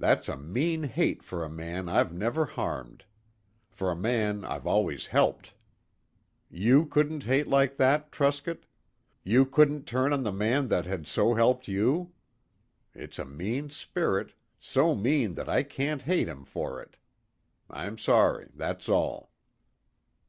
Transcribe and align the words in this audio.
"That's 0.00 0.28
a 0.28 0.36
mean 0.36 0.82
hate 0.82 1.22
for 1.22 1.44
a 1.44 1.48
man 1.48 1.88
I've 1.88 2.12
never 2.12 2.44
harmed. 2.44 3.04
For 3.70 3.92
a 3.92 3.94
man 3.94 4.44
I've 4.44 4.66
always 4.66 5.06
helped. 5.06 5.54
You 6.50 6.86
couldn't 6.86 7.22
hate 7.22 7.46
like 7.46 7.76
that, 7.76 8.10
Truscott? 8.10 8.66
You 9.22 9.46
couldn't 9.46 9.84
turn 9.86 10.12
on 10.12 10.24
the 10.24 10.32
man 10.32 10.66
that 10.70 10.86
had 10.86 11.06
so 11.06 11.34
helped 11.34 11.68
you? 11.68 12.12
It's 12.96 13.20
a 13.20 13.24
mean 13.24 13.68
spirit; 13.70 14.32
so 14.58 14.96
mean 14.96 15.34
that 15.34 15.48
I 15.48 15.62
can't 15.62 16.02
hate 16.02 16.26
him 16.26 16.44
for 16.44 16.82
it. 16.82 16.96
I'm 17.70 17.96
sorry 17.96 18.48
that's 18.56 18.88
all." 18.88 19.30